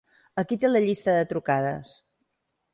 [0.41, 1.95] Aquí té la llista de trucades:.